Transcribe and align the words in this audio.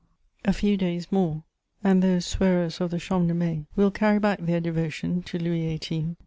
A 0.43 0.51
few 0.51 0.77
days 0.77 1.11
more, 1.11 1.43
and 1.83 2.01
those 2.01 2.25
swearers 2.25 2.81
of 2.81 2.89
the 2.89 2.97
Champ 2.97 3.27
de 3.27 3.35
Mai 3.35 3.67
will 3.75 3.91
carry 3.91 4.17
back 4.17 4.39
their 4.39 4.59
devotion 4.59 5.21
to 5.21 5.37
Louis 5.37 5.77
XVIII. 5.77 6.15